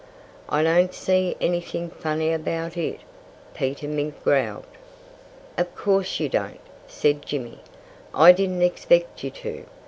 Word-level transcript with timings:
"I 0.49 0.63
don't 0.63 0.95
see 0.95 1.37
anything 1.39 1.91
funny 1.91 2.33
about 2.33 2.75
it," 2.75 3.01
Peter 3.53 3.87
Mink 3.87 4.23
growled. 4.23 4.65
"Of 5.59 5.75
course 5.75 6.19
you 6.19 6.27
don't," 6.27 6.59
said 6.87 7.23
Jimmy. 7.23 7.59
"I 8.11 8.31
didn't 8.31 8.63
expect 8.63 9.23
you 9.23 9.29
to. 9.29 9.65